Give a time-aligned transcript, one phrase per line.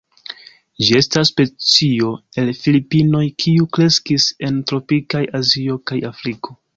[0.85, 2.07] Ĝi estas specio
[2.43, 6.59] el Filipinoj, kiu kreskis en tropikaj Azio kaj Afriko.